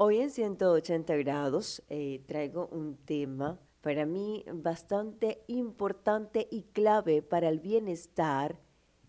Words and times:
Hoy 0.00 0.20
en 0.20 0.30
180 0.30 1.16
grados 1.16 1.82
eh, 1.88 2.22
traigo 2.28 2.68
un 2.68 2.98
tema 2.98 3.58
para 3.80 4.06
mí 4.06 4.44
bastante 4.52 5.42
importante 5.48 6.46
y 6.52 6.62
clave 6.72 7.20
para 7.20 7.48
el 7.48 7.58
bienestar 7.58 8.60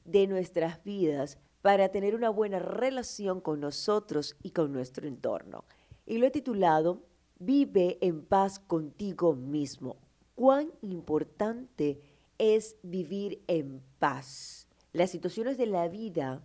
de 0.04 0.26
nuestras 0.26 0.84
vidas, 0.84 1.38
para 1.62 1.90
tener 1.90 2.16
una 2.16 2.32
buena 2.32 2.58
relación 2.58 3.40
con 3.40 3.60
nosotros 3.60 4.36
y 4.42 4.50
con 4.50 4.74
nuestro 4.74 5.08
entorno. 5.08 5.64
Y 6.08 6.18
lo 6.18 6.26
he 6.26 6.32
titulado 6.32 7.04
Vive 7.38 8.00
en 8.02 8.26
paz 8.26 8.58
contigo 8.58 9.36
mismo. 9.36 9.98
Cuán 10.34 10.72
importante 10.82 12.02
es 12.40 12.78
vivir 12.82 13.44
en 13.46 13.84
paz. 14.00 14.68
Las 14.92 15.12
situaciones 15.12 15.60
de 15.60 15.68
la 15.68 15.88
vida, 15.88 16.44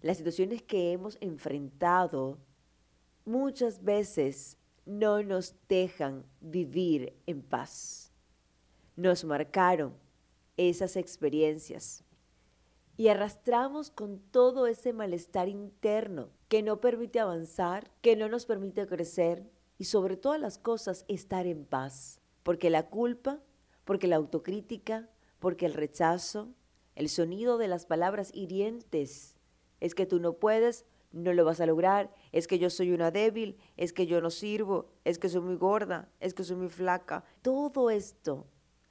las 0.00 0.16
situaciones 0.16 0.62
que 0.62 0.92
hemos 0.92 1.18
enfrentado, 1.20 2.38
muchas 3.24 3.82
veces 3.82 4.58
no 4.84 5.22
nos 5.22 5.54
dejan 5.68 6.24
vivir 6.40 7.16
en 7.26 7.42
paz. 7.42 8.12
Nos 8.96 9.24
marcaron 9.24 9.94
esas 10.56 10.96
experiencias 10.96 12.04
y 12.96 13.08
arrastramos 13.08 13.90
con 13.90 14.18
todo 14.18 14.66
ese 14.66 14.92
malestar 14.92 15.48
interno 15.48 16.30
que 16.48 16.62
no 16.62 16.80
permite 16.80 17.20
avanzar, 17.20 17.90
que 18.02 18.16
no 18.16 18.28
nos 18.28 18.46
permite 18.46 18.86
crecer 18.86 19.50
y 19.78 19.84
sobre 19.84 20.16
todas 20.16 20.40
las 20.40 20.58
cosas 20.58 21.04
estar 21.08 21.46
en 21.46 21.64
paz. 21.64 22.20
Porque 22.42 22.70
la 22.70 22.88
culpa, 22.90 23.40
porque 23.84 24.06
la 24.06 24.16
autocrítica, 24.16 25.08
porque 25.38 25.66
el 25.66 25.74
rechazo, 25.74 26.54
el 26.94 27.08
sonido 27.08 27.56
de 27.56 27.68
las 27.68 27.86
palabras 27.86 28.30
hirientes, 28.34 29.36
es 29.80 29.94
que 29.94 30.06
tú 30.06 30.20
no 30.20 30.34
puedes, 30.34 30.84
no 31.12 31.32
lo 31.32 31.44
vas 31.44 31.60
a 31.60 31.66
lograr, 31.66 32.12
es 32.32 32.46
que 32.46 32.58
yo 32.58 32.70
soy 32.70 32.92
una 32.92 33.10
débil, 33.10 33.58
es 33.76 33.92
que 33.92 34.06
yo 34.06 34.20
no 34.20 34.30
sirvo, 34.30 34.86
es 35.04 35.18
que 35.18 35.28
soy 35.28 35.42
muy 35.42 35.56
gorda, 35.56 36.10
es 36.20 36.34
que 36.34 36.44
soy 36.44 36.56
muy 36.56 36.68
flaca. 36.68 37.24
Todo 37.42 37.90
esto 37.90 38.46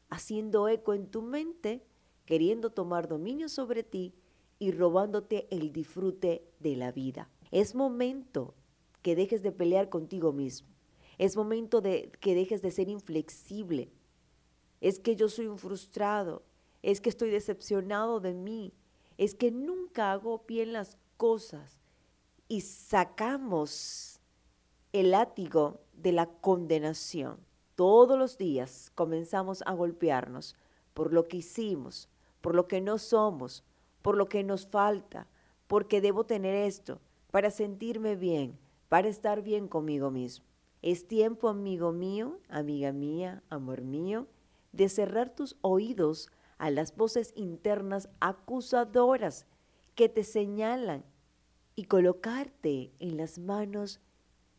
haciendo 0.10 0.68
eco 0.68 0.94
en 0.94 1.08
tu 1.08 1.22
mente, 1.22 1.84
queriendo 2.26 2.70
tomar 2.70 3.08
dominio 3.08 3.50
sobre 3.50 3.84
ti 3.84 4.14
y 4.60 4.72
robándote 4.72 5.48
el 5.50 5.74
disfrute 5.74 6.46
de 6.60 6.76
la 6.76 6.92
vida. 6.92 7.30
Es 7.50 7.76
momento 7.76 8.54
que 9.02 9.16
dejes 9.16 9.42
de 9.42 9.52
pelear 9.52 9.90
contigo 9.90 10.32
mismo. 10.32 10.70
Es 11.18 11.36
momento 11.36 11.82
de 11.82 12.12
que 12.20 12.36
dejes 12.36 12.62
de 12.62 12.72
ser 12.72 12.88
inflexible. 12.90 13.92
Es 14.80 15.00
que 15.00 15.16
yo 15.16 15.30
soy 15.30 15.48
un 15.48 15.58
frustrado. 15.58 16.44
Es 16.84 17.02
que 17.02 17.10
estoy 17.10 17.30
decepcionado 17.30 18.20
de 18.20 18.34
mí. 18.34 18.74
Es 19.18 19.36
que 19.36 19.52
nunca 19.52 20.12
hago 20.12 20.44
bien 20.48 20.74
las 20.74 20.98
cosas 21.18 21.81
y 22.52 22.60
sacamos 22.60 24.20
el 24.92 25.12
látigo 25.12 25.80
de 25.94 26.12
la 26.12 26.26
condenación. 26.26 27.40
Todos 27.76 28.20
los 28.20 28.38
días 28.38 28.92
comenzamos 28.94 29.64
a 29.66 29.72
golpearnos 29.72 30.58
por 30.94 31.14
lo 31.14 31.30
que 31.30 31.38
hicimos, 31.38 32.10
por 32.42 32.54
lo 32.54 32.68
que 32.68 32.82
no 32.82 32.98
somos, 32.98 33.64
por 34.02 34.18
lo 34.18 34.28
que 34.28 34.44
nos 34.44 34.68
falta, 34.68 35.30
porque 35.68 36.02
debo 36.02 36.26
tener 36.26 36.54
esto 36.54 37.00
para 37.32 37.52
sentirme 37.52 38.18
bien, 38.18 38.60
para 38.90 39.08
estar 39.08 39.42
bien 39.42 39.70
conmigo 39.70 40.12
mismo. 40.12 40.46
Es 40.82 41.08
tiempo, 41.08 41.48
amigo 41.48 41.94
mío, 41.94 42.38
amiga 42.50 42.92
mía, 42.92 43.44
amor 43.50 43.82
mío, 43.82 44.28
de 44.74 44.90
cerrar 44.90 45.34
tus 45.34 45.56
oídos 45.62 46.30
a 46.58 46.70
las 46.70 46.98
voces 46.98 47.32
internas 47.38 48.10
acusadoras 48.20 49.46
que 49.96 50.10
te 50.10 50.26
señalan 50.26 51.06
y 51.76 51.86
colocarte 51.86 52.92
en 53.00 53.18
las 53.18 53.40
manos 53.40 54.00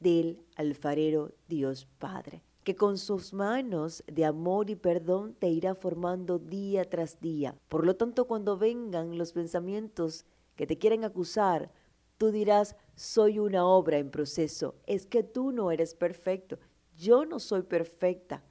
del 0.01 0.41
alfarero 0.57 1.33
Dios 1.49 1.87
Padre, 1.99 2.43
que 2.65 2.75
con 2.75 2.99
sus 2.99 3.33
manos 3.33 4.03
de 4.07 4.25
amor 4.25 4.71
y 4.71 4.77
perdón 4.77 5.35
te 5.35 5.49
irá 5.49 5.75
formando 5.75 6.39
día 6.39 6.89
tras 6.89 7.21
día. 7.21 7.57
Por 7.69 7.87
lo 7.87 7.97
tanto, 7.97 8.27
cuando 8.27 8.57
vengan 8.57 9.19
los 9.19 9.33
pensamientos 9.33 10.25
que 10.57 10.67
te 10.67 10.79
quieren 10.79 11.05
acusar, 11.05 11.73
tú 12.19 12.31
dirás, 12.31 12.77
soy 12.95 13.39
una 13.39 13.67
obra 13.67 13.99
en 13.99 14.11
proceso, 14.11 14.75
es 14.87 15.07
que 15.07 15.23
tú 15.23 15.53
no 15.53 15.71
eres 15.71 15.95
perfecto, 15.95 16.59
yo 16.97 17.25
no 17.25 17.39
soy 17.39 17.63
perfecta. 17.63 18.45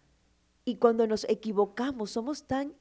Y 0.66 0.76
cuando 0.76 1.08
nos 1.08 1.24
equivocamos, 1.30 2.12
somos 2.12 2.46
tan 2.48 2.76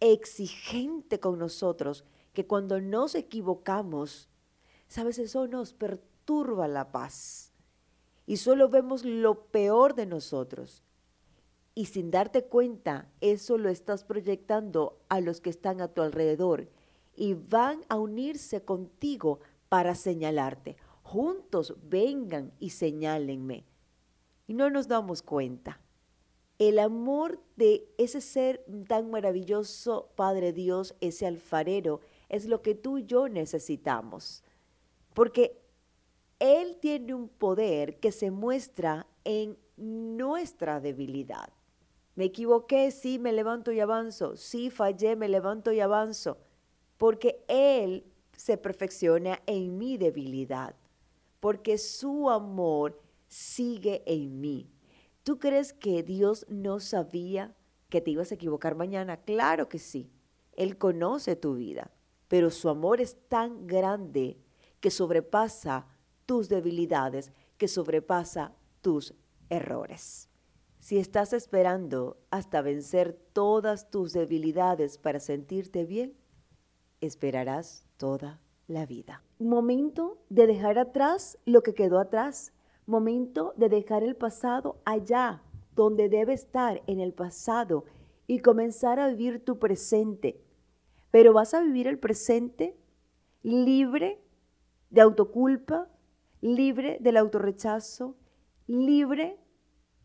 exigentes 0.00 1.18
con 1.18 1.38
nosotros 1.38 2.04
que 2.32 2.46
cuando 2.46 2.80
nos 2.80 3.14
equivocamos, 3.14 4.28
Sabes, 4.88 5.18
eso 5.18 5.46
nos 5.46 5.74
perturba 5.74 6.66
la 6.66 6.90
paz. 6.90 7.52
Y 8.26 8.38
solo 8.38 8.70
vemos 8.70 9.04
lo 9.04 9.44
peor 9.44 9.94
de 9.94 10.06
nosotros. 10.06 10.82
Y 11.74 11.86
sin 11.86 12.10
darte 12.10 12.44
cuenta, 12.44 13.08
eso 13.20 13.58
lo 13.58 13.68
estás 13.68 14.04
proyectando 14.04 14.98
a 15.08 15.20
los 15.20 15.40
que 15.40 15.50
están 15.50 15.80
a 15.80 15.88
tu 15.88 16.02
alrededor. 16.02 16.68
Y 17.14 17.34
van 17.34 17.84
a 17.88 17.96
unirse 17.96 18.62
contigo 18.64 19.40
para 19.68 19.94
señalarte. 19.94 20.76
Juntos 21.02 21.74
vengan 21.82 22.52
y 22.58 22.70
señálenme. 22.70 23.64
Y 24.46 24.54
no 24.54 24.70
nos 24.70 24.88
damos 24.88 25.22
cuenta. 25.22 25.80
El 26.58 26.78
amor 26.78 27.40
de 27.56 27.88
ese 27.98 28.20
ser 28.20 28.64
tan 28.88 29.10
maravilloso, 29.10 30.10
Padre 30.16 30.52
Dios, 30.52 30.96
ese 31.00 31.26
alfarero, 31.26 32.00
es 32.28 32.46
lo 32.46 32.62
que 32.62 32.74
tú 32.74 32.98
y 32.98 33.04
yo 33.04 33.28
necesitamos 33.28 34.42
porque 35.14 35.60
Él 36.38 36.78
tiene 36.80 37.14
un 37.14 37.28
poder 37.28 37.98
que 37.98 38.12
se 38.12 38.30
muestra 38.30 39.06
en 39.24 39.58
nuestra 39.76 40.80
debilidad. 40.80 41.52
Me 42.14 42.24
equivoqué, 42.24 42.90
sí, 42.90 43.18
me 43.18 43.32
levanto 43.32 43.70
y 43.70 43.80
avanzo. 43.80 44.36
Sí, 44.36 44.70
fallé, 44.70 45.14
me 45.14 45.28
levanto 45.28 45.70
y 45.70 45.80
avanzo. 45.80 46.38
Porque 46.96 47.44
Él 47.46 48.04
se 48.36 48.56
perfecciona 48.56 49.40
en 49.46 49.78
mi 49.78 49.98
debilidad. 49.98 50.74
Porque 51.38 51.78
su 51.78 52.28
amor 52.28 53.00
sigue 53.28 54.02
en 54.06 54.40
mí. 54.40 54.68
¿Tú 55.22 55.38
crees 55.38 55.72
que 55.72 56.02
Dios 56.02 56.44
no 56.48 56.80
sabía 56.80 57.54
que 57.88 58.00
te 58.00 58.10
ibas 58.10 58.32
a 58.32 58.34
equivocar 58.34 58.74
mañana? 58.74 59.18
Claro 59.18 59.68
que 59.68 59.78
sí. 59.78 60.10
Él 60.54 60.76
conoce 60.76 61.36
tu 61.36 61.54
vida. 61.54 61.92
Pero 62.26 62.50
su 62.50 62.68
amor 62.68 63.00
es 63.00 63.16
tan 63.28 63.66
grande 63.66 64.38
que 64.80 64.90
sobrepasa 64.90 65.86
tus 66.26 66.48
debilidades, 66.48 67.32
que 67.56 67.68
sobrepasa 67.68 68.52
tus 68.80 69.14
errores. 69.50 70.28
Si 70.78 70.98
estás 70.98 71.32
esperando 71.32 72.16
hasta 72.30 72.62
vencer 72.62 73.18
todas 73.32 73.90
tus 73.90 74.12
debilidades 74.12 74.98
para 74.98 75.20
sentirte 75.20 75.84
bien, 75.84 76.14
esperarás 77.00 77.84
toda 77.96 78.40
la 78.66 78.86
vida. 78.86 79.22
Momento 79.38 80.18
de 80.28 80.46
dejar 80.46 80.78
atrás 80.78 81.38
lo 81.44 81.62
que 81.62 81.74
quedó 81.74 81.98
atrás. 81.98 82.52
Momento 82.86 83.52
de 83.56 83.68
dejar 83.68 84.02
el 84.02 84.16
pasado 84.16 84.80
allá, 84.84 85.42
donde 85.74 86.08
debe 86.08 86.32
estar 86.32 86.82
en 86.86 87.00
el 87.00 87.12
pasado, 87.12 87.84
y 88.26 88.40
comenzar 88.40 89.00
a 89.00 89.08
vivir 89.08 89.44
tu 89.44 89.58
presente. 89.58 90.40
Pero 91.10 91.32
vas 91.32 91.54
a 91.54 91.62
vivir 91.62 91.86
el 91.86 91.98
presente 91.98 92.76
libre 93.42 94.22
de 94.90 95.00
autoculpa, 95.00 95.88
libre 96.40 96.98
del 97.00 97.16
autorrechazo, 97.16 98.16
libre 98.66 99.38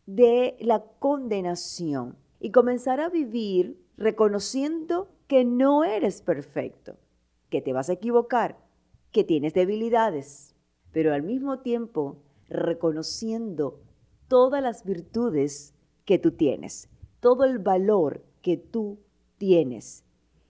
de 0.06 0.56
la 0.60 0.84
condenación 0.98 2.16
y 2.40 2.50
comenzar 2.50 3.00
a 3.00 3.08
vivir 3.08 3.80
reconociendo 3.96 5.08
que 5.26 5.44
no 5.44 5.84
eres 5.84 6.20
perfecto, 6.20 6.96
que 7.48 7.62
te 7.62 7.72
vas 7.72 7.88
a 7.88 7.94
equivocar, 7.94 8.58
que 9.12 9.24
tienes 9.24 9.54
debilidades, 9.54 10.54
pero 10.92 11.14
al 11.14 11.22
mismo 11.22 11.60
tiempo 11.60 12.18
reconociendo 12.48 13.80
todas 14.28 14.62
las 14.62 14.84
virtudes 14.84 15.74
que 16.04 16.18
tú 16.18 16.32
tienes, 16.32 16.88
todo 17.20 17.44
el 17.44 17.58
valor 17.58 18.24
que 18.42 18.56
tú 18.56 18.98
tienes. 19.38 20.04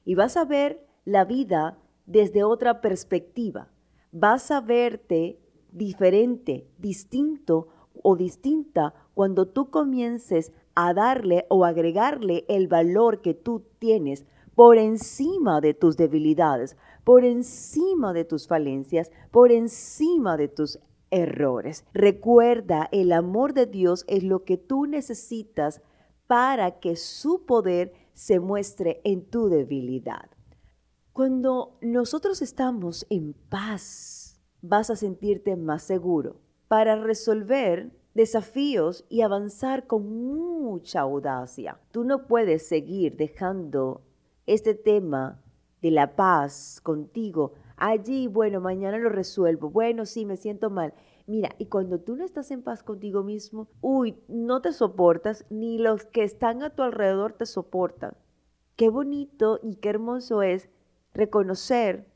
Y 0.04 0.14
vas 0.14 0.36
a 0.36 0.44
ver 0.44 0.86
la 1.04 1.24
vida 1.24 1.78
desde 2.06 2.44
otra 2.44 2.80
perspectiva, 2.80 3.70
vas 4.14 4.52
a 4.52 4.60
verte 4.60 5.40
diferente, 5.72 6.68
distinto 6.78 7.68
o 8.00 8.16
distinta 8.16 8.94
cuando 9.12 9.48
tú 9.48 9.70
comiences 9.70 10.52
a 10.76 10.94
darle 10.94 11.46
o 11.48 11.64
agregarle 11.64 12.44
el 12.48 12.68
valor 12.68 13.22
que 13.22 13.34
tú 13.34 13.64
tienes 13.80 14.24
por 14.54 14.78
encima 14.78 15.60
de 15.60 15.74
tus 15.74 15.96
debilidades, 15.96 16.76
por 17.02 17.24
encima 17.24 18.12
de 18.12 18.24
tus 18.24 18.46
falencias, 18.46 19.10
por 19.32 19.50
encima 19.50 20.36
de 20.36 20.46
tus 20.46 20.78
errores. 21.10 21.84
Recuerda, 21.92 22.88
el 22.92 23.10
amor 23.12 23.52
de 23.52 23.66
Dios 23.66 24.04
es 24.06 24.22
lo 24.22 24.44
que 24.44 24.56
tú 24.56 24.86
necesitas 24.86 25.82
para 26.28 26.78
que 26.78 26.94
su 26.94 27.44
poder 27.46 27.92
se 28.12 28.38
muestre 28.38 29.00
en 29.02 29.24
tu 29.24 29.48
debilidad. 29.48 30.30
Cuando 31.14 31.78
nosotros 31.80 32.42
estamos 32.42 33.06
en 33.08 33.34
paz, 33.48 34.42
vas 34.62 34.90
a 34.90 34.96
sentirte 34.96 35.54
más 35.54 35.84
seguro. 35.84 36.40
para 36.66 36.96
resolver 36.96 37.92
desafíos 38.14 39.04
y 39.08 39.20
avanzar 39.20 39.86
con 39.86 40.24
mucha 40.26 41.02
audacia. 41.02 41.78
Tú 41.92 42.02
no 42.02 42.26
puedes 42.26 42.66
seguir 42.66 43.16
dejando 43.16 44.02
este 44.46 44.74
tema 44.74 45.40
de 45.82 45.92
la 45.92 46.16
paz 46.16 46.80
contigo 46.82 47.52
allí, 47.76 48.26
bueno, 48.26 48.60
mañana 48.60 48.98
lo 48.98 49.08
resuelvo, 49.08 49.70
bueno, 49.70 50.06
sí, 50.06 50.26
me 50.26 50.36
siento 50.36 50.68
mal. 50.68 50.94
Mira, 51.28 51.50
y 51.58 51.66
cuando 51.66 52.00
tú 52.00 52.16
no 52.16 52.24
estás 52.24 52.50
en 52.50 52.62
paz 52.62 52.82
contigo 52.82 53.22
mismo, 53.22 53.68
uy, 53.80 54.16
no 54.26 54.62
te 54.62 54.72
soportas, 54.72 55.46
ni 55.48 55.78
los 55.78 56.06
que 56.06 56.24
están 56.24 56.64
a 56.64 56.70
tu 56.70 56.82
alrededor 56.82 57.34
te 57.34 57.46
soportan. 57.46 58.16
Qué 58.74 58.88
bonito 58.88 59.60
y 59.62 59.76
qué 59.76 59.90
hermoso 59.90 60.42
es 60.42 60.70
reconocer 61.14 62.06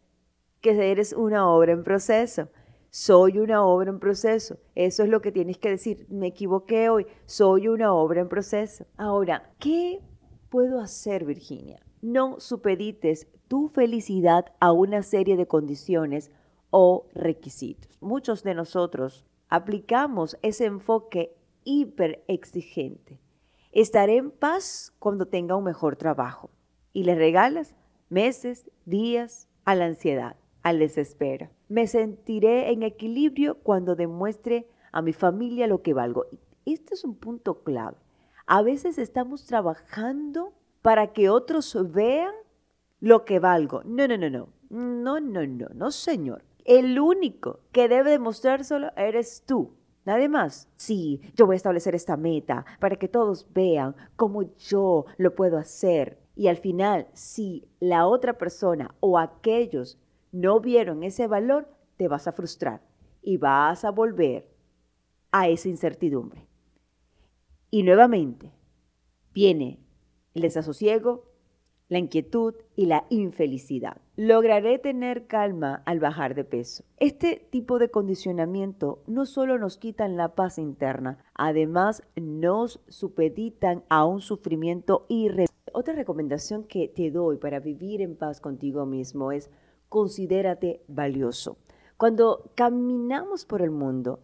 que 0.61 0.91
eres 0.91 1.13
una 1.13 1.49
obra 1.49 1.73
en 1.73 1.85
proceso. 1.85 2.49
Soy 2.91 3.39
una 3.39 3.65
obra 3.65 3.91
en 3.91 4.01
proceso. 4.01 4.59
Eso 4.75 5.03
es 5.03 5.09
lo 5.09 5.21
que 5.21 5.33
tienes 5.33 5.59
que 5.59 5.71
decir. 5.71 6.07
Me 6.09 6.29
equivoqué 6.29 6.89
hoy. 6.89 7.07
Soy 7.27 7.69
una 7.69 7.93
obra 7.93 8.21
en 8.21 8.29
proceso. 8.29 8.87
Ahora, 8.97 9.53
¿qué 9.59 10.01
puedo 10.49 10.81
hacer, 10.81 11.25
Virginia? 11.25 11.81
No 12.01 12.41
supedites 12.41 13.29
tu 13.47 13.69
felicidad 13.69 14.47
a 14.61 14.73
una 14.73 15.03
serie 15.03 15.37
de 15.37 15.47
condiciones 15.47 16.31
o 16.71 17.07
requisitos. 17.15 17.99
Muchos 18.01 18.43
de 18.43 18.55
nosotros 18.55 19.25
aplicamos 19.49 20.37
ese 20.43 20.67
enfoque 20.67 21.37
hiper 21.65 22.25
exigente. 22.29 23.21
Estaré 23.73 24.17
en 24.17 24.31
paz 24.31 24.95
cuando 24.99 25.27
tenga 25.27 25.57
un 25.57 25.65
mejor 25.65 25.97
trabajo. 25.97 26.51
Y 26.93 27.05
le 27.05 27.15
regalas 27.15 27.75
meses, 28.09 28.71
días 28.85 29.49
a 29.65 29.75
la 29.75 29.87
ansiedad, 29.87 30.37
al 30.63 30.79
desespero. 30.79 31.51
Me 31.69 31.87
sentiré 31.87 32.73
en 32.73 32.83
equilibrio 32.83 33.59
cuando 33.59 33.97
demuestre 33.97 34.69
a 34.93 35.03
mi 35.03 35.13
familia 35.13 35.67
lo 35.67 35.83
que 35.83 35.95
valgo. 35.95 36.27
Este 36.65 36.95
es 36.95 37.05
un 37.05 37.15
punto 37.15 37.63
clave. 37.63 37.97
A 38.47 38.63
veces 38.63 38.99
estamos 38.99 39.45
trabajando 39.45 40.55
para 40.83 41.13
que 41.13 41.29
otros 41.29 41.77
vean 41.93 42.33
lo 43.01 43.25
que 43.25 43.39
valgo. 43.39 43.83
No, 43.85 44.09
no, 44.09 44.17
no, 44.17 44.31
no. 44.31 44.49
No, 44.71 45.21
no, 45.21 45.47
no, 45.47 45.69
no, 45.75 45.91
señor. 45.91 46.45
El 46.65 46.99
único 46.99 47.61
que 47.73 47.89
debe 47.89 48.11
demostrárselo 48.11 48.91
eres 48.97 49.43
tú. 49.47 49.75
Nadie 50.05 50.29
más. 50.29 50.69
Sí, 50.77 51.21
yo 51.35 51.47
voy 51.47 51.55
a 51.55 51.57
establecer 51.57 51.95
esta 51.95 52.17
meta 52.17 52.65
para 52.81 52.97
que 52.97 53.09
todos 53.09 53.47
vean 53.53 53.95
cómo 54.17 54.43
yo 54.57 55.05
lo 55.19 55.35
puedo 55.35 55.59
hacer. 55.59 56.19
Y 56.39 56.47
al 56.47 56.57
final, 56.57 57.09
si 57.15 57.67
la 57.81 58.07
otra 58.07 58.39
persona 58.39 58.95
o 59.01 59.19
aquellos 59.19 59.99
no 60.31 60.61
vieron 60.61 61.03
ese 61.03 61.27
valor, 61.27 61.69
te 61.97 62.07
vas 62.07 62.29
a 62.29 62.33
frustrar 62.33 62.81
y 63.23 63.39
vas 63.39 63.85
a 63.85 63.91
volver 63.91 64.49
a 65.33 65.49
esa 65.49 65.69
incertidumbre. 65.69 66.47
Y 67.73 67.83
nuevamente 67.83 68.53
viene 69.35 69.81
el 70.33 70.43
desasosiego, 70.43 71.25
la 71.89 71.99
inquietud 71.99 72.55
y 72.77 72.87
la 72.87 73.05
infelicidad. 73.11 74.01
Lograré 74.15 74.79
tener 74.79 75.27
calma 75.27 75.83
al 75.87 75.99
bajar 75.99 76.37
de 76.37 76.45
peso. 76.45 76.85
Este 76.99 77.49
tipo 77.51 77.81
de 77.81 77.91
condicionamiento 77.91 79.03
no 79.09 79.27
solo 79.27 79.59
nos 79.59 79.77
quitan 79.77 80.17
la 80.17 80.37
paz 80.37 80.59
interna, 80.59 81.19
además 81.35 82.05
nos 82.15 82.81
supeditan 82.87 83.83
a 83.89 84.05
un 84.05 84.21
sufrimiento 84.21 85.05
irreversible. 85.09 85.58
Otra 85.73 85.95
recomendación 85.95 86.65
que 86.65 86.89
te 86.89 87.11
doy 87.11 87.39
para 87.39 87.61
vivir 87.61 88.01
en 88.03 88.17
paz 88.17 88.41
contigo 88.41 88.87
mismo 88.87 89.33
es 89.33 89.51
considérate 89.89 90.83
valioso. 90.89 91.59
Cuando 91.97 92.53
caminamos 92.55 93.45
por 93.45 93.63
el 93.63 93.71
mundo 93.71 94.21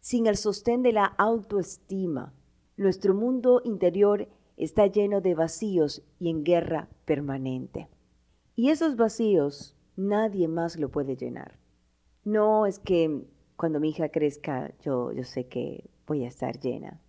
sin 0.00 0.26
el 0.26 0.36
sostén 0.36 0.82
de 0.82 0.92
la 0.92 1.04
autoestima, 1.04 2.34
nuestro 2.76 3.14
mundo 3.14 3.60
interior 3.64 4.28
está 4.56 4.86
lleno 4.86 5.20
de 5.20 5.34
vacíos 5.34 6.02
y 6.18 6.30
en 6.30 6.44
guerra 6.44 6.88
permanente. 7.04 7.88
Y 8.54 8.70
esos 8.70 8.96
vacíos 8.96 9.76
nadie 9.96 10.48
más 10.48 10.78
lo 10.78 10.90
puede 10.90 11.16
llenar. 11.16 11.58
No 12.24 12.66
es 12.66 12.78
que 12.78 13.26
cuando 13.56 13.80
mi 13.80 13.90
hija 13.90 14.08
crezca 14.08 14.72
yo, 14.80 15.12
yo 15.12 15.24
sé 15.24 15.48
que 15.48 15.90
voy 16.06 16.24
a 16.24 16.28
estar 16.28 16.58
llena. 16.58 17.00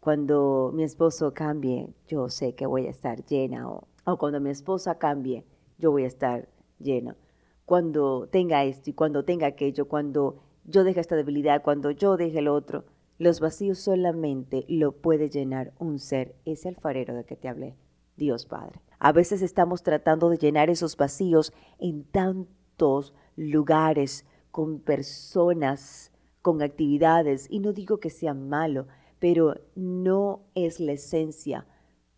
Cuando 0.00 0.70
mi 0.74 0.84
esposo 0.84 1.34
cambie, 1.34 1.88
yo 2.06 2.28
sé 2.28 2.54
que 2.54 2.66
voy 2.66 2.86
a 2.86 2.90
estar 2.90 3.24
llena. 3.24 3.68
O, 3.68 3.88
o 4.04 4.16
cuando 4.16 4.40
mi 4.40 4.50
esposa 4.50 4.98
cambie, 4.98 5.44
yo 5.78 5.90
voy 5.90 6.04
a 6.04 6.08
estar 6.08 6.48
lleno. 6.78 7.16
Cuando 7.64 8.28
tenga 8.28 8.64
esto 8.64 8.90
y 8.90 8.92
cuando 8.94 9.24
tenga 9.24 9.46
aquello, 9.46 9.88
cuando 9.88 10.40
yo 10.64 10.84
deje 10.84 11.00
esta 11.00 11.16
debilidad, 11.16 11.62
cuando 11.62 11.90
yo 11.90 12.16
deje 12.16 12.38
el 12.38 12.48
otro, 12.48 12.84
los 13.18 13.40
vacíos 13.40 13.78
solamente 13.78 14.64
lo 14.68 14.92
puede 14.92 15.28
llenar 15.28 15.72
un 15.78 15.98
ser, 15.98 16.36
ese 16.44 16.68
alfarero 16.68 17.14
de 17.14 17.24
que 17.24 17.36
te 17.36 17.48
hablé, 17.48 17.76
Dios 18.16 18.46
Padre. 18.46 18.80
A 19.00 19.12
veces 19.12 19.42
estamos 19.42 19.82
tratando 19.82 20.30
de 20.30 20.38
llenar 20.38 20.70
esos 20.70 20.96
vacíos 20.96 21.52
en 21.78 22.04
tantos 22.04 23.14
lugares, 23.36 24.24
con 24.50 24.80
personas, 24.80 26.12
con 26.42 26.62
actividades, 26.62 27.46
y 27.50 27.58
no 27.58 27.72
digo 27.72 27.98
que 27.98 28.10
sea 28.10 28.34
malo, 28.34 28.86
pero 29.18 29.54
no 29.74 30.42
es 30.54 30.80
la 30.80 30.92
esencia, 30.92 31.66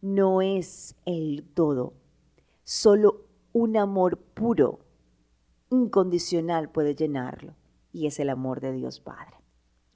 no 0.01 0.43
es 0.43 0.97
el 1.07 1.45
todo. 1.55 1.95
Solo 2.65 3.27
un 3.53 3.77
amor 3.77 4.19
puro, 4.19 4.81
incondicional 5.71 6.71
puede 6.71 6.95
llenarlo, 6.95 7.55
y 7.93 8.07
es 8.07 8.21
el 8.21 8.31
amor 8.31 8.61
de 8.61 8.73
Dios 8.73 9.01
Padre. 9.01 9.37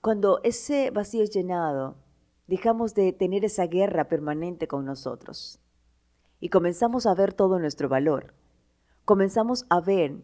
Cuando 0.01 0.41
ese 0.43 0.91
vacío 0.91 1.23
es 1.23 1.31
llenado, 1.31 1.97
dejamos 2.47 2.95
de 2.95 3.13
tener 3.13 3.45
esa 3.45 3.67
guerra 3.67 4.09
permanente 4.09 4.69
con 4.69 4.85
nosotros 4.85 5.61
y 6.41 6.51
comenzamos 6.51 7.07
a 7.07 7.15
ver 7.15 7.33
todo 7.33 7.59
nuestro 7.59 7.89
valor. 7.89 8.35
Comenzamos 9.07 9.65
a 9.71 9.81
ver 9.81 10.23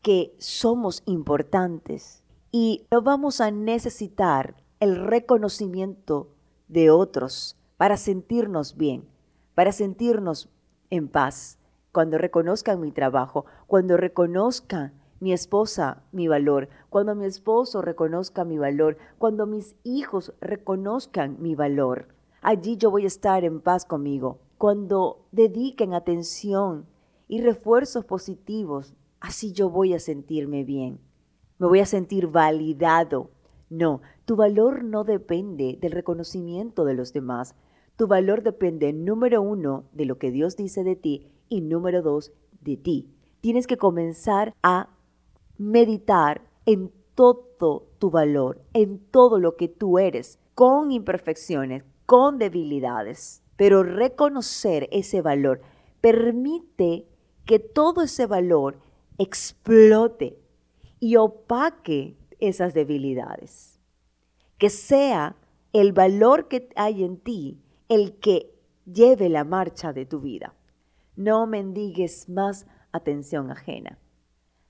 que 0.00 0.34
somos 0.38 1.02
importantes 1.04 2.24
y 2.50 2.86
no 2.90 3.02
vamos 3.02 3.40
a 3.42 3.50
necesitar 3.50 4.61
el 4.82 4.96
reconocimiento 4.96 6.34
de 6.66 6.90
otros 6.90 7.56
para 7.76 7.96
sentirnos 7.96 8.76
bien, 8.76 9.08
para 9.54 9.70
sentirnos 9.70 10.48
en 10.90 11.06
paz. 11.06 11.60
Cuando 11.92 12.18
reconozcan 12.18 12.80
mi 12.80 12.90
trabajo, 12.90 13.46
cuando 13.68 13.96
reconozcan 13.96 14.92
mi 15.20 15.32
esposa 15.32 16.02
mi 16.10 16.26
valor, 16.26 16.68
cuando 16.90 17.14
mi 17.14 17.26
esposo 17.26 17.80
reconozca 17.80 18.44
mi 18.44 18.58
valor, 18.58 18.96
cuando 19.18 19.46
mis 19.46 19.76
hijos 19.84 20.32
reconozcan 20.40 21.36
mi 21.40 21.54
valor. 21.54 22.08
Allí 22.40 22.76
yo 22.76 22.90
voy 22.90 23.04
a 23.04 23.06
estar 23.06 23.44
en 23.44 23.60
paz 23.60 23.84
conmigo. 23.84 24.40
Cuando 24.58 25.28
dediquen 25.30 25.94
atención 25.94 26.86
y 27.28 27.40
refuerzos 27.40 28.04
positivos, 28.04 28.94
así 29.20 29.52
yo 29.52 29.70
voy 29.70 29.94
a 29.94 30.00
sentirme 30.00 30.64
bien. 30.64 30.98
Me 31.58 31.68
voy 31.68 31.78
a 31.78 31.86
sentir 31.86 32.26
validado. 32.26 33.30
No, 33.72 34.02
tu 34.26 34.36
valor 34.36 34.84
no 34.84 35.02
depende 35.02 35.78
del 35.80 35.92
reconocimiento 35.92 36.84
de 36.84 36.92
los 36.92 37.14
demás. 37.14 37.54
Tu 37.96 38.06
valor 38.06 38.42
depende, 38.42 38.92
número 38.92 39.40
uno, 39.40 39.84
de 39.92 40.04
lo 40.04 40.18
que 40.18 40.30
Dios 40.30 40.58
dice 40.58 40.84
de 40.84 40.94
ti 40.94 41.32
y 41.48 41.62
número 41.62 42.02
dos, 42.02 42.32
de 42.60 42.76
ti. 42.76 43.08
Tienes 43.40 43.66
que 43.66 43.78
comenzar 43.78 44.52
a 44.62 44.90
meditar 45.56 46.42
en 46.66 46.92
todo 47.14 47.88
tu 47.98 48.10
valor, 48.10 48.60
en 48.74 48.98
todo 49.10 49.38
lo 49.38 49.56
que 49.56 49.68
tú 49.68 49.98
eres, 49.98 50.38
con 50.54 50.92
imperfecciones, 50.92 51.82
con 52.04 52.36
debilidades, 52.36 53.42
pero 53.56 53.82
reconocer 53.82 54.86
ese 54.92 55.22
valor 55.22 55.62
permite 56.02 57.06
que 57.46 57.58
todo 57.58 58.02
ese 58.02 58.26
valor 58.26 58.76
explote 59.16 60.38
y 61.00 61.16
opaque 61.16 62.18
esas 62.42 62.74
debilidades. 62.74 63.78
Que 64.58 64.68
sea 64.68 65.36
el 65.72 65.92
valor 65.92 66.48
que 66.48 66.68
hay 66.76 67.04
en 67.04 67.16
ti 67.16 67.62
el 67.88 68.18
que 68.18 68.52
lleve 68.84 69.28
la 69.28 69.44
marcha 69.44 69.92
de 69.92 70.06
tu 70.06 70.20
vida. 70.20 70.54
No 71.14 71.46
mendigues 71.46 72.28
más 72.28 72.66
atención 72.90 73.50
ajena. 73.50 73.98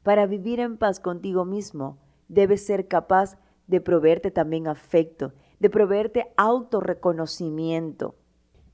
Para 0.02 0.26
vivir 0.26 0.60
en 0.60 0.76
paz 0.76 1.00
contigo 1.00 1.44
mismo, 1.44 1.98
debes 2.28 2.66
ser 2.66 2.88
capaz 2.88 3.38
de 3.66 3.80
proveerte 3.80 4.30
también 4.30 4.68
afecto, 4.68 5.32
de 5.58 5.70
proveerte 5.70 6.32
autorreconocimiento. 6.36 8.16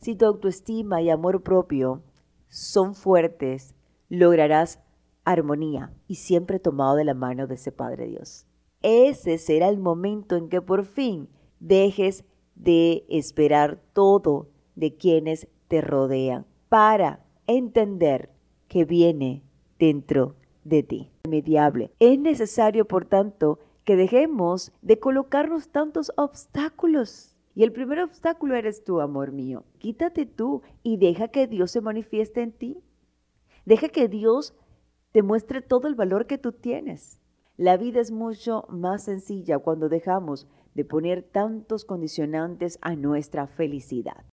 Si 0.01 0.17
tu 0.17 0.27
autoestima 0.27 1.03
y 1.03 1.11
amor 1.11 1.43
propio 1.43 2.03
son 2.49 2.95
fuertes, 2.95 3.77
lograrás 4.09 4.81
armonía 5.25 5.93
y 6.09 6.17
siempre 6.17 6.59
tomado 6.59 6.97
de 6.97 7.05
la 7.05 7.15
mano 7.15 7.47
de 7.47 7.55
ese 7.55 7.71
Padre 7.71 8.09
Dios 8.09 8.48
ese 8.83 9.39
será 9.39 9.69
el 9.69 9.79
momento 9.79 10.37
en 10.37 10.49
que 10.49 10.63
por 10.63 10.85
fin 10.85 11.29
dejes 11.61 12.25
de 12.55 13.05
esperar 13.09 13.81
todo 13.93 14.49
de 14.75 14.97
quienes 14.97 15.49
te 15.69 15.81
rodean 15.81 16.47
para 16.69 17.25
entender 17.47 18.31
que 18.69 18.85
viene 18.85 19.43
dentro 19.79 20.37
de 20.65 20.83
ti. 20.83 21.11
Mediable. 21.29 21.93
Es 21.99 22.19
necesario, 22.19 22.87
por 22.87 23.05
tanto, 23.05 23.59
que 23.85 23.97
dejemos 23.97 24.73
de 24.83 24.99
colocarnos 24.99 25.71
tantos 25.71 26.13
obstáculos. 26.17 27.37
Y 27.55 27.65
el 27.65 27.73
primer 27.73 28.01
obstáculo 28.01 28.55
eres 28.55 28.85
tú, 28.85 29.01
amor 29.01 29.33
mío. 29.33 29.65
Quítate 29.79 30.27
tú 30.27 30.63
y 30.83 30.99
deja 30.99 31.29
que 31.29 31.47
Dios 31.47 31.71
se 31.71 31.81
manifieste 31.81 32.43
en 32.43 32.53
ti. 32.53 32.79
Deja 33.65 33.89
que 33.89 34.09
Dios 34.09 34.55
te 35.13 35.23
muestre 35.23 35.63
todo 35.63 35.89
el 35.89 35.95
valor 35.95 36.27
que 36.27 36.39
tú 36.39 36.53
tienes. 36.53 37.18
La 37.59 37.77
vida 37.77 38.01
es 38.01 38.13
mucho 38.13 38.67
más 38.69 39.03
sencilla 39.03 39.59
cuando 39.59 39.89
dejamos 39.89 40.47
de 40.75 40.85
poner 40.85 41.25
tantos 41.25 41.85
condicionantes 41.85 42.79
a 42.83 42.95
nuestra 42.95 43.49
felicidad. 43.49 44.25